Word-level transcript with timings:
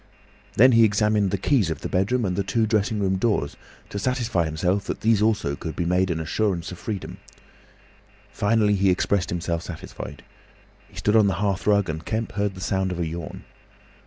Then 0.55 0.71
he 0.71 0.83
examined 0.83 1.29
the 1.29 1.37
keys 1.37 1.69
of 1.69 1.81
the 1.81 1.87
bedroom 1.87 2.25
and 2.25 2.35
the 2.35 2.41
two 2.41 2.65
dressing 2.65 2.99
room 2.99 3.17
doors, 3.17 3.55
to 3.89 3.99
satisfy 3.99 4.45
himself 4.45 4.85
that 4.85 5.01
these 5.01 5.21
also 5.21 5.55
could 5.55 5.75
be 5.75 5.85
made 5.85 6.09
an 6.09 6.19
assurance 6.19 6.71
of 6.71 6.79
freedom. 6.79 7.17
Finally 8.31 8.73
he 8.77 8.89
expressed 8.89 9.29
himself 9.29 9.61
satisfied. 9.61 10.23
He 10.89 10.95
stood 10.97 11.15
on 11.15 11.27
the 11.27 11.35
hearth 11.35 11.67
rug 11.67 11.87
and 11.87 12.03
Kemp 12.03 12.31
heard 12.31 12.55
the 12.55 12.61
sound 12.61 12.91
of 12.91 12.97
a 12.97 13.05
yawn. 13.05 13.43